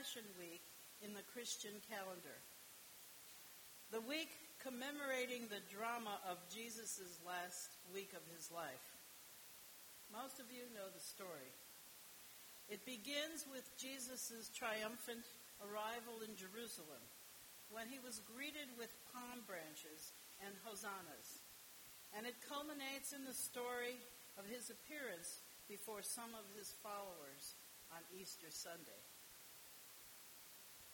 [0.00, 0.64] Passion Week
[1.04, 2.40] in the Christian calendar.
[3.92, 8.96] The week commemorating the drama of Jesus' last week of his life.
[10.08, 11.52] Most of you know the story.
[12.72, 15.28] It begins with Jesus' triumphant
[15.60, 17.04] arrival in Jerusalem
[17.68, 21.44] when he was greeted with palm branches and hosannas.
[22.16, 24.00] And it culminates in the story
[24.40, 27.52] of his appearance before some of his followers
[27.92, 29.04] on Easter Sunday.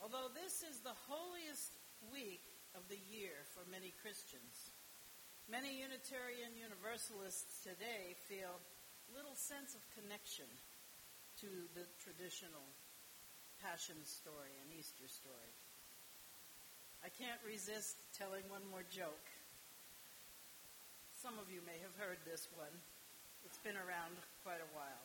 [0.00, 1.72] Although this is the holiest
[2.12, 2.44] week
[2.76, 4.70] of the year for many Christians,
[5.48, 8.60] many Unitarian Universalists today feel
[9.12, 10.48] little sense of connection
[11.40, 12.64] to the traditional
[13.56, 15.52] Passion story and Easter story.
[17.00, 19.26] I can't resist telling one more joke.
[21.16, 22.72] Some of you may have heard this one.
[23.48, 25.04] It's been around quite a while.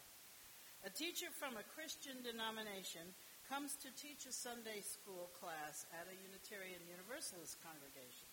[0.83, 3.05] A teacher from a Christian denomination
[3.51, 8.31] comes to teach a Sunday school class at a Unitarian Universalist congregation.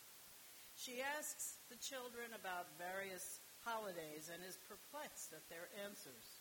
[0.78, 6.38] She asks the children about various holidays and is perplexed at their answers.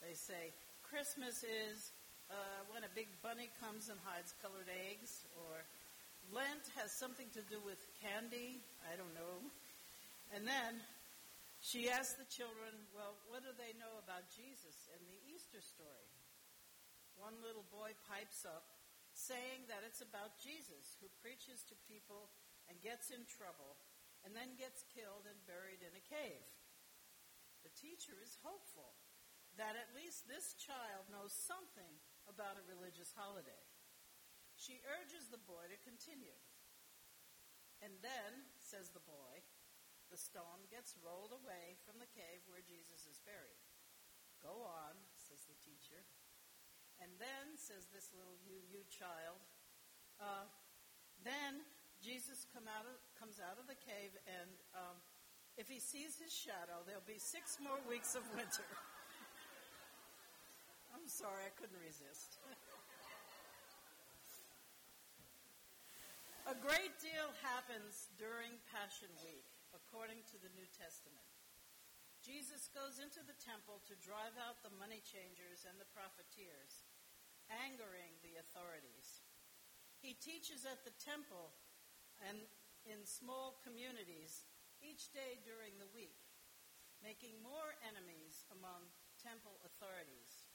[0.00, 1.92] They say, Christmas is
[2.32, 5.60] uh, when a big bunny comes and hides colored eggs, or
[6.32, 8.64] Lent has something to do with candy.
[8.88, 9.36] I don't know.
[10.32, 10.80] And then
[11.60, 16.08] she asks the children, well, what do they know about Jesus and the Easter story?
[17.18, 18.70] One little boy pipes up,
[19.10, 22.30] saying that it's about Jesus, who preaches to people
[22.70, 23.82] and gets in trouble,
[24.22, 26.46] and then gets killed and buried in a cave.
[27.66, 28.94] The teacher is hopeful
[29.58, 31.98] that at least this child knows something
[32.30, 33.66] about a religious holiday.
[34.54, 36.38] She urges the boy to continue.
[37.82, 39.42] And then, says the boy,
[40.10, 43.62] the stone gets rolled away from the cave where Jesus is buried.
[44.42, 46.06] Go on, says the teacher.
[46.98, 49.38] And then, says this little you, you child,
[50.18, 50.46] uh,
[51.22, 51.62] then
[52.02, 54.98] Jesus come out of, comes out of the cave, and um,
[55.58, 58.66] if he sees his shadow, there'll be six more weeks of winter.
[60.94, 62.38] I'm sorry, I couldn't resist.
[66.48, 69.44] A great deal happens during Passion Week,
[69.76, 71.28] according to the New Testament.
[72.24, 76.87] Jesus goes into the temple to drive out the money changers and the profiteers,
[77.50, 79.24] angering the authorities.
[79.98, 81.56] He teaches at the temple
[82.22, 82.38] and
[82.86, 84.46] in small communities
[84.78, 86.22] each day during the week,
[87.02, 88.86] making more enemies among
[89.18, 90.46] temple authorities.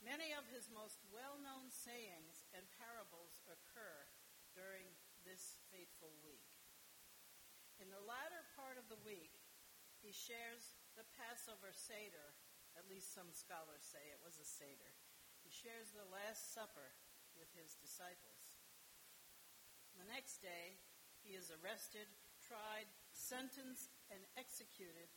[0.00, 4.08] Many of his most well known sayings and parables occur
[4.56, 4.90] during
[5.22, 6.48] this fateful week.
[7.78, 9.42] In the latter part of the week,
[10.02, 12.34] he shares the Passover Seder,
[12.74, 15.01] at least some scholars say it was a Seder.
[15.52, 16.96] Shares the Last Supper
[17.36, 18.56] with his disciples.
[20.00, 20.80] The next day,
[21.20, 22.08] he is arrested,
[22.40, 25.12] tried, sentenced, and executed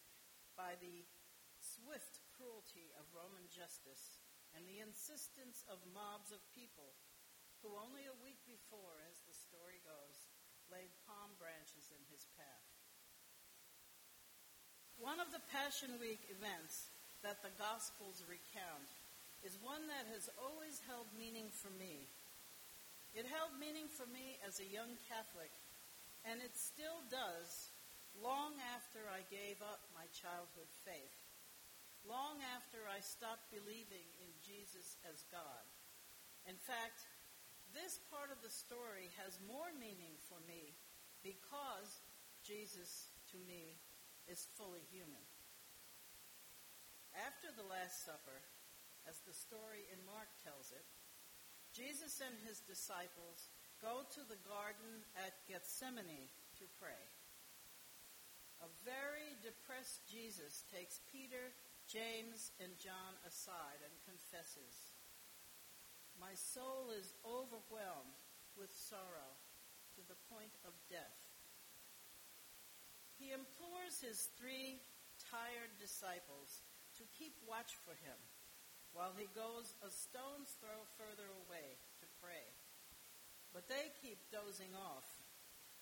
[0.59, 1.07] by the
[1.63, 4.19] swift cruelty of Roman justice
[4.51, 6.99] and the insistence of mobs of people
[7.63, 10.27] who only a week before, as the story goes,
[10.67, 12.67] laid palm branches in his path.
[14.99, 16.91] One of the Passion Week events
[17.23, 18.91] that the Gospels recount
[19.45, 22.09] is one that has always held meaning for me.
[23.13, 25.53] It held meaning for me as a young Catholic,
[26.25, 27.69] and it still does
[28.17, 31.21] long after I gave up my childhood faith,
[32.09, 35.63] long after I stopped believing in Jesus as God.
[36.49, 37.05] In fact,
[37.69, 40.73] this part of the story has more meaning for me
[41.21, 42.01] because
[42.41, 43.77] Jesus, to me,
[44.25, 45.21] is fully human.
[47.13, 48.41] After the Last Supper,
[49.05, 50.85] as the story in Mark tells it,
[51.73, 53.51] Jesus and his disciples
[53.83, 57.03] go to the garden at Gethsemane to pray.
[58.63, 61.51] A very depressed Jesus takes Peter,
[61.85, 64.95] James, and John aside and confesses,
[66.15, 68.15] my soul is overwhelmed
[68.55, 69.35] with sorrow
[69.99, 71.19] to the point of death.
[73.19, 74.79] He implores his three
[75.19, 76.63] tired disciples
[76.95, 78.15] to keep watch for him
[78.95, 81.67] while he goes a stone's throw further away
[81.99, 82.47] to pray.
[83.51, 85.03] But they keep dozing off,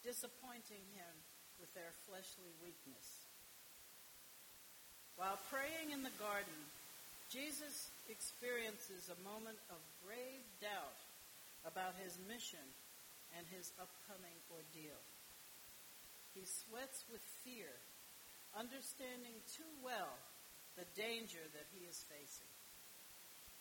[0.02, 1.14] disappointing him
[1.62, 3.30] with their fleshly weakness.
[5.14, 6.58] While praying in the garden,
[7.30, 10.98] Jesus experiences a moment of grave doubt
[11.66, 12.66] about his mission
[13.38, 15.02] and his upcoming ordeal.
[16.34, 17.70] He sweats with fear,
[18.58, 20.18] understanding too well
[20.78, 22.53] the danger that he is facing.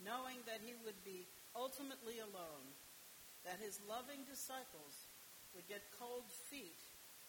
[0.05, 2.67] Knowing that he would be ultimately alone,
[3.47, 5.11] that his loving disciples
[5.55, 6.79] would get cold feet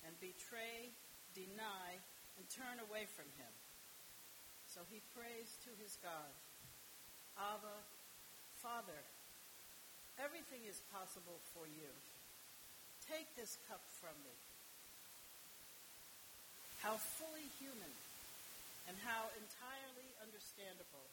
[0.06, 0.92] and betray,
[1.34, 1.98] deny,
[2.38, 3.54] and turn away from him.
[4.68, 6.34] So he prays to his God,
[7.38, 7.78] Abba,
[8.62, 9.02] Father,
[10.18, 11.92] everything is possible for you.
[13.06, 14.36] Take this cup from me.
[16.80, 17.94] How fully human
[18.88, 21.08] and how entirely understandable.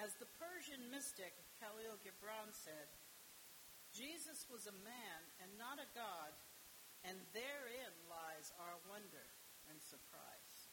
[0.00, 2.88] As the Persian mystic Khalil Gibran said,
[3.92, 6.32] Jesus was a man and not a God,
[7.04, 9.28] and therein lies our wonder
[9.68, 10.72] and surprise.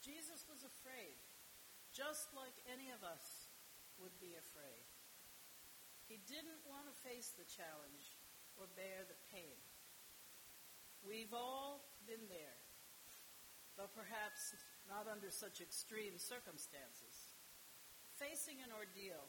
[0.00, 1.20] Jesus was afraid,
[1.92, 3.52] just like any of us
[4.00, 4.88] would be afraid.
[6.08, 8.16] He didn't want to face the challenge
[8.56, 9.60] or bear the pain.
[11.04, 12.58] We've all been there,
[13.76, 14.56] though perhaps
[14.88, 17.13] not under such extreme circumstances.
[18.24, 19.20] Facing an ordeal,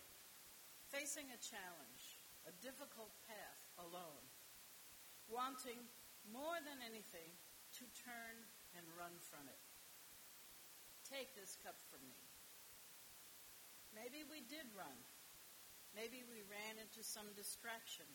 [0.87, 4.23] facing a challenge, a difficult path alone,
[5.27, 5.83] wanting
[6.31, 7.35] more than anything
[7.75, 8.39] to turn
[8.71, 9.59] and run from it.
[11.03, 12.23] Take this cup from me.
[13.91, 14.95] Maybe we did run.
[15.91, 18.07] Maybe we ran into some distraction,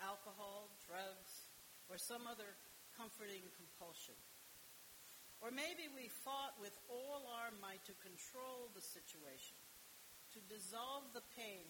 [0.00, 1.52] alcohol, drugs,
[1.92, 2.56] or some other
[2.96, 4.16] comforting compulsion.
[5.44, 9.59] Or maybe we fought with all our might to control the situation,
[10.34, 11.66] to dissolve the pain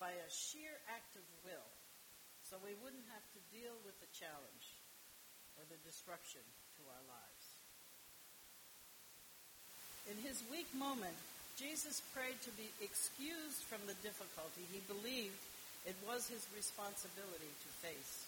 [0.00, 1.70] by a sheer act of will,
[2.42, 4.66] so we wouldn't have to deal with the challenge
[5.56, 6.42] or the disruption
[6.76, 7.46] to our lives.
[10.10, 11.16] In his weak moment,
[11.56, 15.38] Jesus prayed to be excused from the difficulty he believed
[15.86, 18.24] it was his responsibility to face.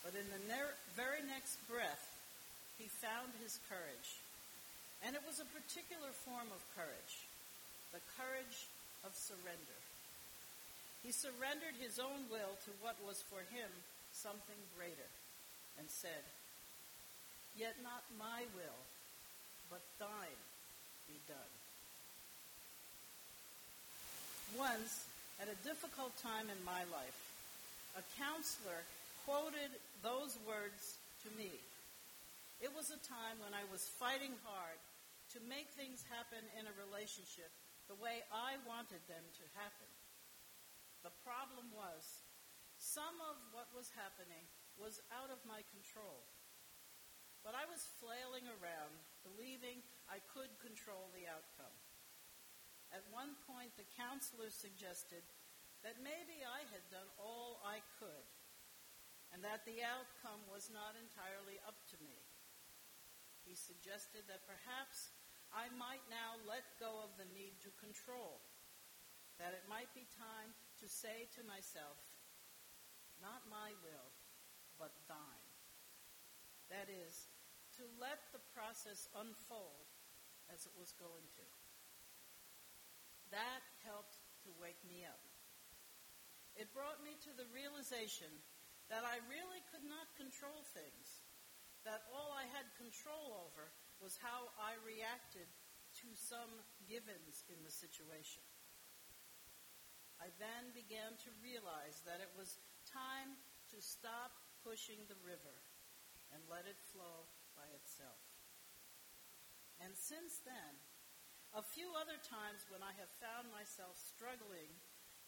[0.00, 2.04] But in the ne- very next breath,
[2.78, 4.10] he found his courage.
[5.04, 7.25] And it was a particular form of courage,
[7.92, 8.68] the courage
[9.04, 9.78] of surrender.
[11.06, 13.70] He surrendered his own will to what was for him
[14.10, 15.10] something greater
[15.78, 16.24] and said,
[17.54, 18.80] Yet not my will,
[19.70, 20.42] but thine
[21.06, 21.54] be done.
[24.58, 25.06] Once,
[25.40, 27.18] at a difficult time in my life,
[27.96, 28.82] a counselor
[29.24, 29.72] quoted
[30.02, 31.52] those words to me.
[32.60, 34.80] It was a time when I was fighting hard
[35.36, 37.52] to make things happen in a relationship
[37.86, 39.90] the way I wanted them to happen.
[41.06, 42.26] The problem was,
[42.76, 44.44] some of what was happening
[44.76, 46.26] was out of my control.
[47.46, 49.80] But I was flailing around, believing
[50.10, 51.72] I could control the outcome.
[52.90, 55.22] At one point, the counselor suggested
[55.86, 58.26] that maybe I had done all I could,
[59.30, 62.18] and that the outcome was not entirely up to me.
[63.46, 65.14] He suggested that perhaps
[65.54, 68.42] I might now let go of the need to control,
[69.38, 70.52] that it might be time
[70.82, 71.96] to say to myself,
[73.20, 74.10] not my will,
[74.76, 75.50] but thine.
[76.68, 77.30] That is,
[77.78, 79.88] to let the process unfold
[80.52, 81.46] as it was going to.
[83.30, 85.22] That helped to wake me up.
[86.56, 88.32] It brought me to the realization
[88.88, 91.26] that I really could not control things,
[91.84, 93.68] that all I had control over
[94.02, 95.48] was how I reacted
[96.02, 96.52] to some
[96.84, 98.44] givens in the situation.
[100.20, 103.36] I then began to realize that it was time
[103.72, 105.56] to stop pushing the river
[106.32, 108.20] and let it flow by itself.
[109.80, 110.72] And since then,
[111.52, 114.72] a few other times when I have found myself struggling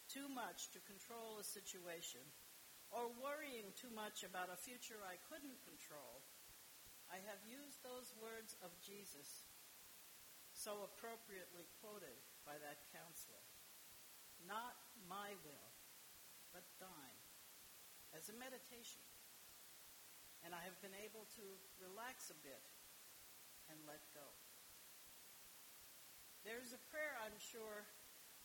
[0.09, 2.25] too much to control a situation
[2.89, 6.18] or worrying too much about a future I couldn't control,
[7.09, 9.49] I have used those words of Jesus,
[10.53, 13.43] so appropriately quoted by that counselor.
[14.45, 14.77] Not
[15.09, 15.69] my will,
[16.53, 17.21] but thine,
[18.13, 19.01] as a meditation
[20.45, 21.45] and I have been able to
[21.83, 22.63] relax a bit
[23.67, 24.27] and let go.
[26.47, 27.83] There's a prayer I'm sure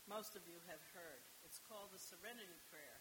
[0.05, 1.23] most of you have heard.
[1.47, 2.99] It's called the Serenity Prayer,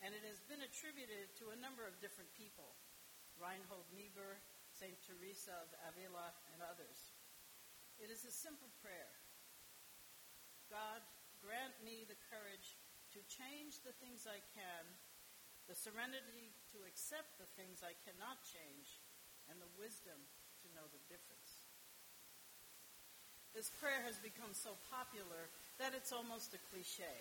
[0.00, 2.78] and it has been attributed to a number of different people
[3.40, 4.38] Reinhold Niebuhr,
[4.82, 4.98] St.
[5.06, 7.14] Teresa of Avila, and others.
[8.02, 9.14] It is a simple prayer
[10.66, 11.06] God,
[11.38, 12.74] grant me the courage
[13.14, 14.84] to change the things I can
[15.70, 18.98] the serenity to accept the things I cannot change,
[19.46, 20.18] and the wisdom
[20.62, 21.70] to know the difference.
[23.54, 25.46] This prayer has become so popular
[25.78, 27.14] that it's almost a cliche,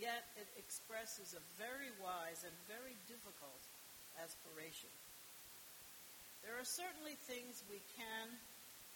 [0.00, 3.60] yet it expresses a very wise and very difficult
[4.16, 4.92] aspiration.
[6.42, 8.26] There are certainly things we can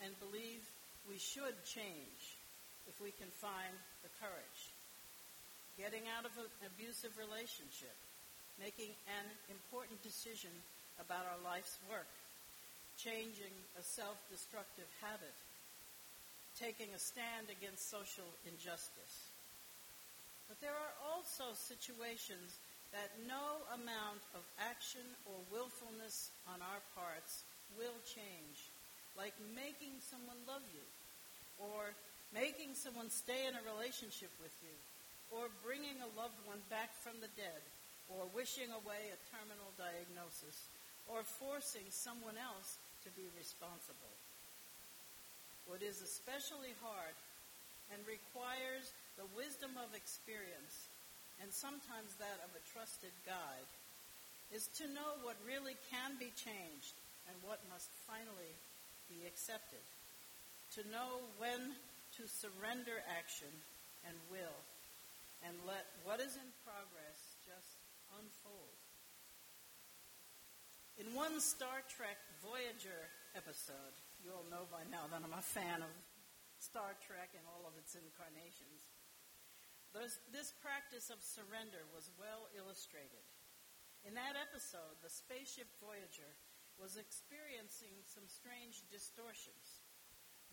[0.02, 0.62] and believe
[1.06, 2.38] we should change,
[2.86, 4.60] if we can find the courage.
[5.78, 7.94] Getting out of an abusive relationship,
[8.58, 10.52] making an important decision
[11.00, 12.10] about our life's work,
[12.98, 15.34] changing a self-destructive habit,
[16.60, 19.32] taking a stand against social injustice.
[20.46, 22.60] But there are also situations
[22.92, 28.68] that no amount of action or willfulness on our parts will change,
[29.16, 30.84] like making someone love you,
[31.56, 31.96] or
[32.36, 34.76] making someone stay in a relationship with you,
[35.32, 37.64] or bringing a loved one back from the dead,
[38.12, 40.68] or wishing away a terminal diagnosis,
[41.08, 44.12] or forcing someone else to be responsible.
[45.64, 47.16] What is especially hard
[47.88, 50.91] and requires the wisdom of experience
[51.42, 53.70] and sometimes that of a trusted guide,
[54.54, 56.94] is to know what really can be changed
[57.26, 58.54] and what must finally
[59.10, 59.82] be accepted.
[60.78, 61.74] To know when
[62.16, 63.50] to surrender action
[64.06, 64.58] and will
[65.42, 67.74] and let what is in progress just
[68.14, 68.78] unfold.
[71.00, 75.82] In one Star Trek Voyager episode, you all know by now that I'm a fan
[75.82, 75.90] of
[76.60, 78.91] Star Trek and all of its incarnations.
[79.92, 83.24] Those, this practice of surrender was well illustrated.
[84.08, 86.32] In that episode, the spaceship Voyager
[86.80, 89.84] was experiencing some strange distortions.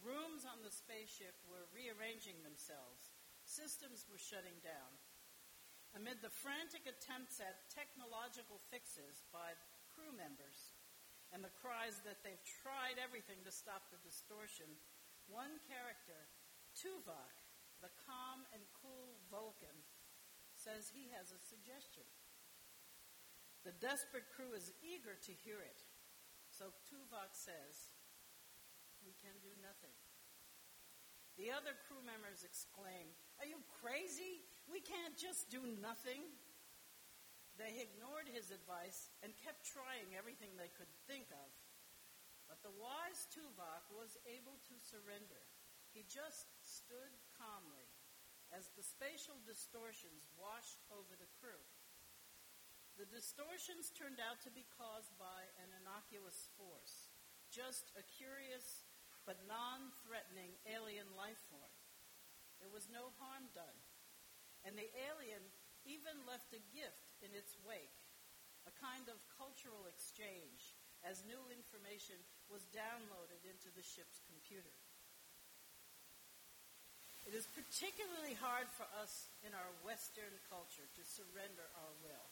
[0.04, 3.16] Rooms on the spaceship were rearranging themselves.
[3.48, 4.92] Systems were shutting down.
[5.96, 9.56] Amid the frantic attempts at technological fixes by
[9.96, 10.78] crew members
[11.34, 14.70] and the cries that they've tried everything to stop the distortion,
[15.32, 16.30] one character,
[16.78, 17.39] Tuvok,
[17.80, 19.76] the calm and cool Vulcan,
[20.56, 22.04] says he has a suggestion.
[23.64, 25.84] The desperate crew is eager to hear it.
[26.52, 27.92] So Tuvok says,
[29.04, 29.96] We can do nothing.
[31.40, 34.44] The other crew members exclaim, Are you crazy?
[34.68, 36.28] We can't just do nothing.
[37.56, 41.50] They ignored his advice and kept trying everything they could think of.
[42.48, 45.44] But the wise Tuvok was able to surrender.
[45.94, 47.90] He just stood calmly
[48.54, 51.62] as the spatial distortions washed over the crew.
[52.98, 57.14] The distortions turned out to be caused by an innocuous force,
[57.48, 58.84] just a curious
[59.24, 61.78] but non-threatening alien life form.
[62.60, 63.80] There was no harm done.
[64.68, 65.40] And the alien
[65.88, 67.96] even left a gift in its wake,
[68.68, 70.76] a kind of cultural exchange,
[71.08, 72.20] as new information
[72.52, 74.76] was downloaded into the ship's computer.
[77.30, 82.26] It is particularly hard for us in our Western culture to surrender our will.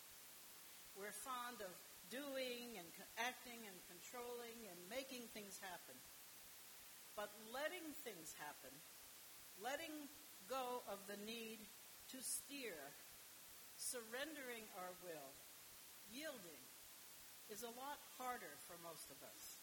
[0.98, 1.70] We're fond of
[2.10, 2.90] doing and
[3.22, 5.94] acting and controlling and making things happen.
[7.14, 8.74] But letting things happen,
[9.62, 10.10] letting
[10.50, 11.70] go of the need
[12.10, 12.82] to steer,
[13.78, 15.30] surrendering our will,
[16.10, 16.66] yielding,
[17.54, 19.62] is a lot harder for most of us.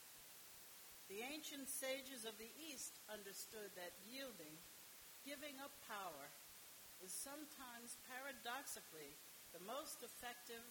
[1.11, 4.63] The ancient sages of the East understood that yielding
[5.25, 6.29] giving up power
[7.01, 9.17] is sometimes paradoxically
[9.57, 10.63] the most effective,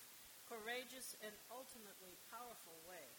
[0.45, 3.09] courageous, and ultimately powerful way.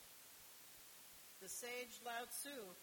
[1.42, 2.74] The sage Lao Tzu,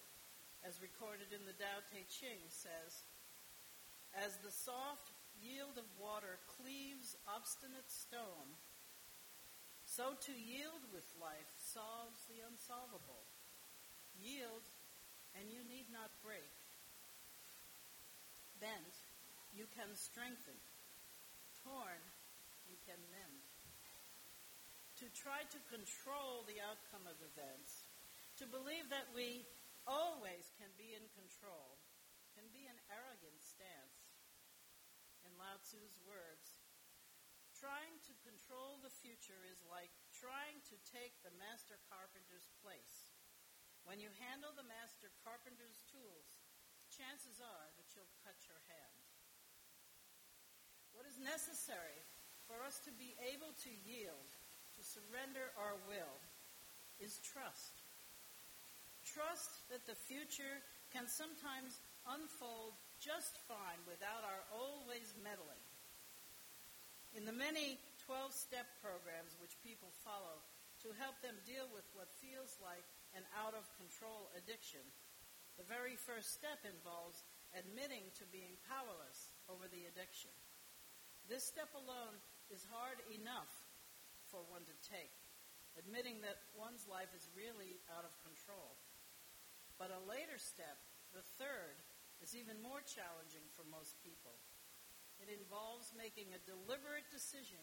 [0.67, 3.07] as recorded in the Tao Te Ching, says,
[4.13, 8.55] As the soft yield of water cleaves obstinate stone,
[9.87, 13.25] so to yield with life solves the unsolvable.
[14.15, 14.63] Yield,
[15.35, 16.60] and you need not break
[18.61, 18.95] bent,
[19.51, 20.55] you can strengthen.
[21.65, 22.01] Torn,
[22.69, 23.41] you can mend.
[25.01, 27.89] To try to control the outcome of events,
[28.37, 29.43] to believe that we
[29.89, 31.81] always can be in control,
[32.37, 34.13] can be an arrogant stance.
[35.25, 36.61] In Lao Tzu's words,
[37.57, 43.09] trying to control the future is like trying to take the master carpenter's place.
[43.85, 46.30] When you handle the master carpenter's tools,
[47.01, 49.01] chances are that you'll cut your hand.
[50.93, 51.97] What is necessary
[52.45, 54.29] for us to be able to yield,
[54.77, 56.15] to surrender our will,
[57.01, 57.81] is trust.
[59.01, 60.61] Trust that the future
[60.93, 65.65] can sometimes unfold just fine without our always meddling.
[67.17, 70.37] In the many 12 step programs which people follow
[70.85, 72.85] to help them deal with what feels like
[73.17, 74.85] an out of control addiction,
[75.59, 80.31] the very first step involves admitting to being powerless over the addiction.
[81.27, 82.17] This step alone
[82.49, 83.51] is hard enough
[84.31, 85.11] for one to take,
[85.75, 88.79] admitting that one's life is really out of control.
[89.75, 90.79] But a later step,
[91.11, 91.77] the third,
[92.23, 94.39] is even more challenging for most people.
[95.21, 97.61] It involves making a deliberate decision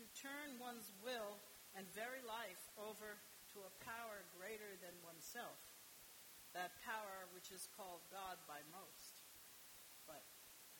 [0.00, 1.36] to turn one's will
[1.76, 3.20] and very life over
[3.52, 5.60] to a power greater than oneself.
[6.56, 7.03] That power
[7.34, 9.26] which is called God by most,
[10.06, 10.22] but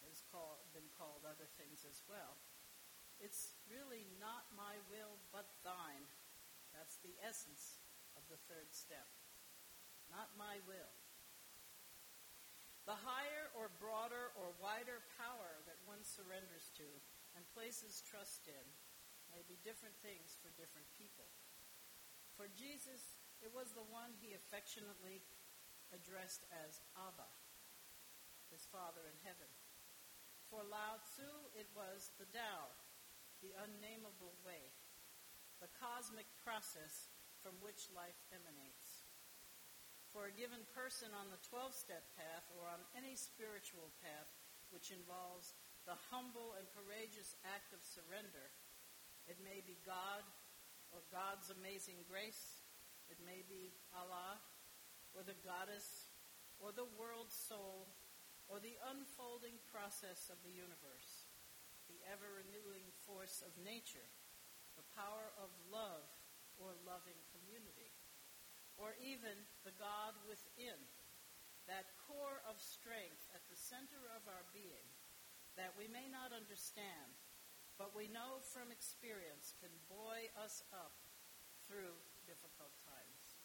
[0.07, 2.39] has called, been called other things as well.
[3.19, 6.07] It's really not my will, but thine.
[6.71, 7.83] That's the essence
[8.15, 9.07] of the third step.
[10.11, 10.95] Not my will.
[12.87, 16.87] The higher or broader or wider power that one surrenders to
[17.35, 18.67] and places trust in
[19.33, 21.27] may be different things for different people.
[22.37, 25.25] For Jesus, it was the one he affectionately
[25.95, 27.31] addressed as Abba,
[28.51, 29.49] his Father in heaven.
[30.51, 32.75] For Lao Tzu, it was the Tao,
[33.41, 34.75] the unnameable way,
[35.63, 37.09] the cosmic process
[37.41, 39.05] from which life emanates
[40.15, 44.31] for a given person on the 12 step path or on any spiritual path
[44.71, 45.59] which involves
[45.91, 48.55] the humble and courageous act of surrender.
[49.27, 50.23] It may be God
[50.95, 52.63] or God's amazing grace.
[53.11, 54.39] It may be Allah
[55.15, 56.11] or the goddess
[56.59, 57.89] or the world soul
[58.51, 61.31] or the unfolding process of the universe,
[61.89, 64.11] the ever renewing force of nature,
[64.77, 66.07] the power of love
[66.61, 67.95] or loving community
[68.77, 70.79] or even the God within,
[71.71, 74.85] that core of strength at the center of our being
[75.55, 77.15] that we may not understand,
[77.79, 80.99] but we know from experience can buoy us up
[81.71, 81.95] through
[82.27, 83.39] difficult times.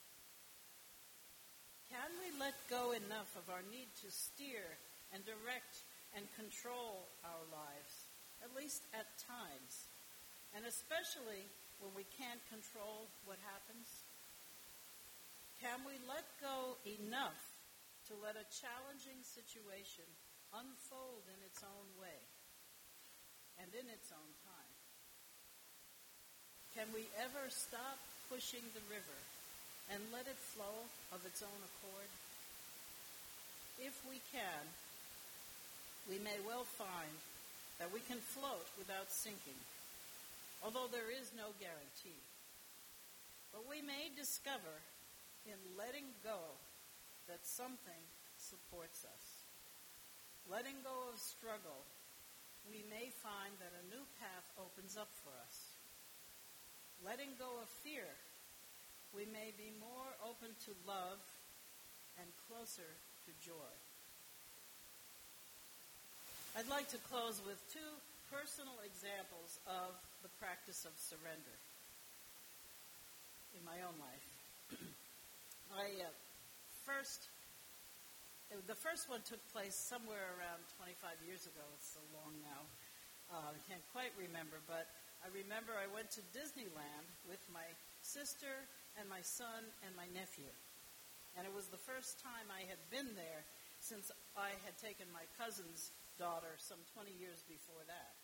[1.89, 4.63] Can we let go enough of our need to steer
[5.11, 5.83] and direct
[6.15, 7.93] and control our lives,
[8.39, 9.91] at least at times,
[10.55, 11.43] and especially
[11.83, 13.87] when we can't control what happens?
[15.59, 17.39] Can we let go enough
[18.07, 20.07] to let a challenging situation
[20.55, 22.19] unfold in its own way
[23.59, 24.73] and in its own time?
[26.75, 27.99] Can we ever stop
[28.31, 29.19] pushing the river
[29.91, 32.07] and let it flow of its own accord?
[33.79, 34.63] If we can,
[36.11, 37.15] we may well find
[37.79, 39.55] that we can float without sinking,
[40.59, 42.19] although there is no guarantee.
[43.55, 44.75] But we may discover
[45.47, 46.59] in letting go
[47.31, 48.03] that something
[48.35, 49.25] supports us.
[50.51, 51.87] Letting go of struggle,
[52.67, 55.55] we may find that a new path opens up for us.
[56.99, 58.11] Letting go of fear,
[59.15, 61.23] we may be more open to love
[62.19, 62.91] and closer
[63.43, 63.73] joy.
[66.57, 67.91] I'd like to close with two
[68.29, 71.57] personal examples of the practice of surrender
[73.57, 74.27] in my own life.
[75.73, 76.13] I uh,
[76.85, 77.29] first,
[78.49, 81.65] the first one took place somewhere around 25 years ago.
[81.77, 82.61] It's so long now.
[83.29, 84.89] Uh, I can't quite remember, but
[85.21, 87.65] I remember I went to Disneyland with my
[88.01, 88.65] sister
[88.97, 90.49] and my son and my nephew.
[91.39, 93.47] And it was the first time I had been there
[93.79, 98.19] since I had taken my cousin's daughter some 20 years before that.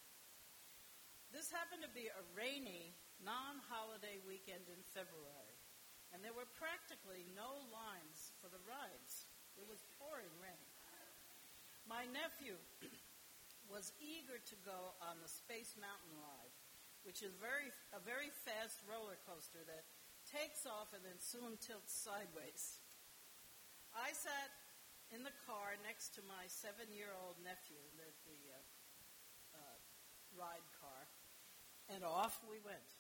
[1.31, 2.91] This happened to be a rainy,
[3.23, 5.55] non holiday weekend in February
[6.15, 9.27] and there were practically no lines for the rides.
[9.59, 10.63] It was pouring rain.
[11.83, 12.55] My nephew
[13.73, 16.55] was eager to go on the Space Mountain ride,
[17.03, 19.83] which is very a very fast roller coaster that
[20.23, 22.79] takes off and then soon tilts sideways.
[23.95, 24.51] I sat
[25.07, 28.59] in the car next to my seven-year-old nephew, the, the uh,
[29.55, 29.77] uh,
[30.35, 31.07] ride car,
[31.87, 32.91] and off we went.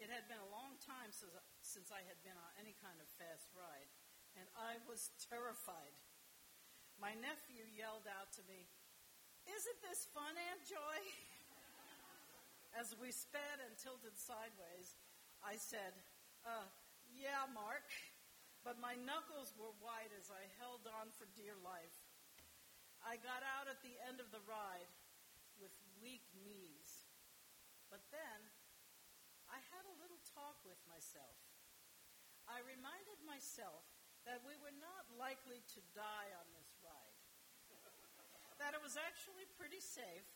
[0.00, 3.06] It had been a long time since, since I had been on any kind of
[3.20, 3.92] fast ride,
[4.40, 5.92] and I was terrified.
[6.96, 8.64] My nephew yelled out to me,
[9.44, 10.98] Isn't this fun, Aunt Joy?
[12.80, 14.96] As we sped and tilted sideways,
[15.44, 15.92] I said,
[16.48, 16.72] uh,
[17.12, 17.84] Yeah, Mark,
[18.64, 22.00] but my knuckles were white as I held on for dear life.
[23.04, 24.88] I got out at the end of the ride
[25.60, 27.04] with weak knees.
[27.92, 28.40] But then
[29.52, 31.36] I had a little talk with myself.
[32.48, 33.84] I reminded myself
[34.24, 37.16] that we were not likely to die on this ride,
[38.56, 40.28] that it was actually pretty safe,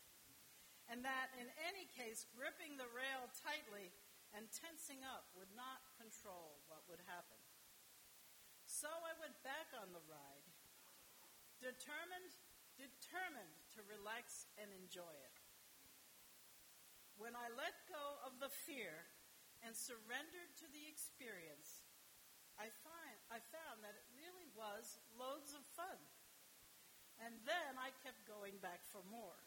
[0.85, 3.89] and that in any case, gripping the rail tightly
[4.37, 7.38] and tensing up would not control what would happen.
[8.79, 10.47] So I went back on the ride,
[11.59, 12.31] determined,
[12.79, 15.35] determined to relax and enjoy it.
[17.19, 19.03] When I let go of the fear
[19.67, 21.83] and surrendered to the experience,
[22.55, 25.99] I, find, I found that it really was loads of fun.
[27.19, 29.43] And then I kept going back for more.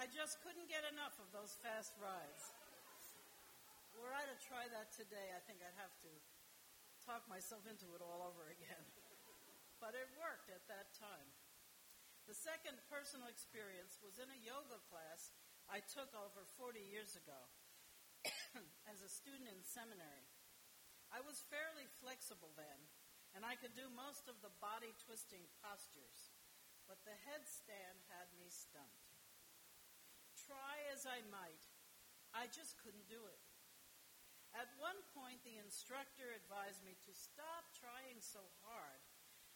[0.00, 2.56] I just couldn't get enough of those fast rides.
[4.00, 6.12] Were I to try that today, I think I'd have to
[7.06, 8.82] talk myself into it all over again.
[9.76, 11.28] But it worked at that time.
[12.24, 15.36] The second personal experience was in a yoga class
[15.70, 17.38] I took over 40 years ago
[18.90, 20.26] as a student in seminary.
[21.14, 22.90] I was fairly flexible then,
[23.34, 26.34] and I could do most of the body twisting postures,
[26.90, 29.06] but the headstand had me stumped.
[30.34, 31.62] Try as I might,
[32.34, 33.45] I just couldn't do it.
[34.56, 39.04] At one point, the instructor advised me to stop trying so hard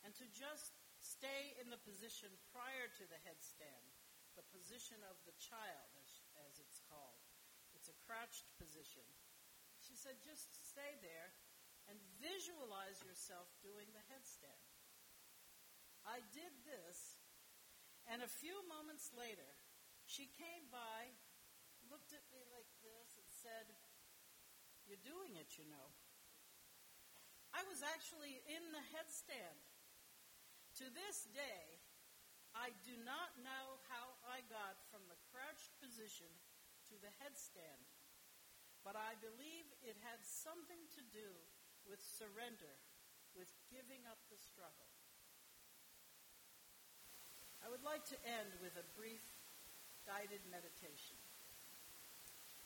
[0.04, 3.96] and to just stay in the position prior to the headstand,
[4.36, 7.24] the position of the child, as, as it's called.
[7.72, 9.08] It's a crouched position.
[9.80, 11.32] She said, just stay there
[11.88, 14.68] and visualize yourself doing the headstand.
[16.04, 17.16] I did this,
[18.04, 19.48] and a few moments later,
[20.04, 21.16] she came by,
[21.88, 23.72] looked at me like this, and said,
[24.90, 25.86] You're doing it, you know.
[27.54, 29.62] I was actually in the headstand.
[30.82, 31.78] To this day,
[32.58, 36.26] I do not know how I got from the crouched position
[36.90, 37.86] to the headstand,
[38.82, 41.38] but I believe it had something to do
[41.86, 42.74] with surrender,
[43.38, 44.90] with giving up the struggle.
[47.62, 49.22] I would like to end with a brief
[50.02, 51.14] guided meditation.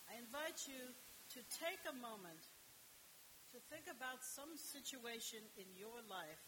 [0.09, 0.97] I invite you
[1.33, 2.45] to take a moment
[3.55, 6.43] to think about some situation in your life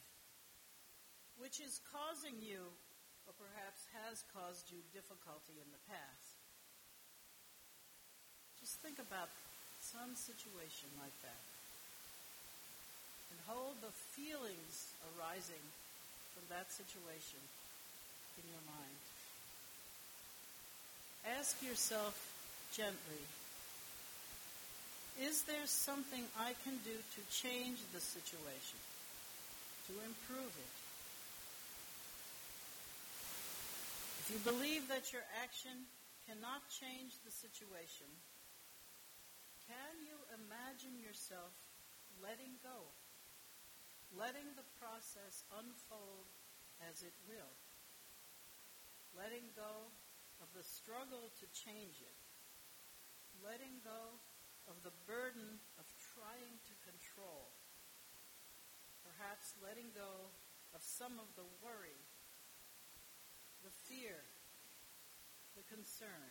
[1.38, 2.64] which is causing you,
[3.28, 6.36] or perhaps has caused you, difficulty in the past.
[8.60, 9.28] Just think about
[9.78, 11.44] some situation like that.
[13.30, 15.62] And hold the feelings arising
[16.32, 17.42] from that situation
[18.40, 18.96] in your mind.
[21.36, 22.16] Ask yourself
[22.72, 23.22] gently,
[25.16, 28.80] is there something I can do to change the situation,
[29.88, 30.76] to improve it?
[34.20, 35.86] If you believe that your action
[36.28, 38.10] cannot change the situation,
[39.64, 41.54] can you imagine yourself
[42.20, 42.90] letting go,
[44.12, 46.28] letting the process unfold
[46.90, 47.54] as it will,
[49.16, 49.88] letting go
[50.42, 52.18] of the struggle to change it,
[53.40, 54.18] letting go
[54.66, 57.50] of the burden of trying to control,
[59.06, 60.30] perhaps letting go
[60.74, 61.96] of some of the worry
[63.66, 64.22] the fear,
[65.56, 66.30] the concern.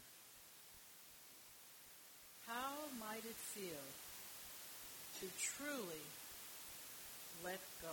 [2.48, 3.84] How might it feel
[5.20, 6.06] to truly
[7.44, 7.92] let go?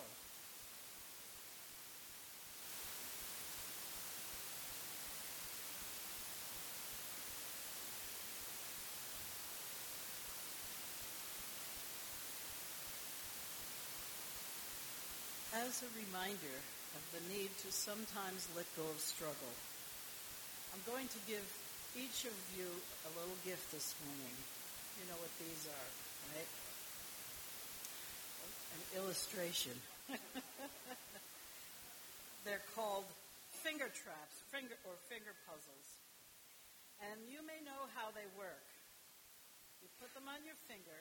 [15.72, 16.58] As a reminder,
[16.92, 19.56] of the need to sometimes let go of struggle.
[20.76, 21.40] I'm going to give
[21.96, 22.68] each of you
[23.08, 24.36] a little gift this morning.
[25.00, 25.90] You know what these are,
[26.36, 26.50] right?
[28.76, 29.72] An illustration.
[32.44, 33.08] They're called
[33.64, 35.88] finger traps, finger or finger puzzles.
[37.00, 38.68] And you may know how they work.
[39.80, 41.00] You put them on your finger,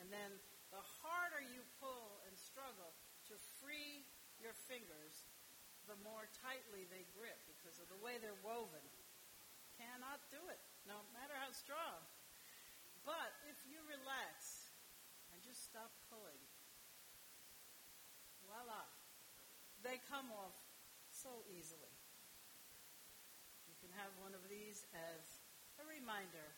[0.00, 0.32] and then
[0.72, 2.96] the harder you pull and struggle
[3.32, 4.04] to free
[4.36, 5.24] your fingers,
[5.88, 8.84] the more tightly they grip because of the way they're woven.
[9.80, 12.04] Cannot do it, no matter how strong.
[13.08, 14.68] But if you relax
[15.32, 16.38] and just stop pulling,
[18.44, 18.84] voila,
[19.80, 20.54] they come off
[21.08, 21.96] so easily.
[23.64, 25.24] You can have one of these as
[25.80, 26.52] a reminder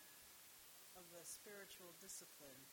[0.99, 2.67] of the spiritual discipline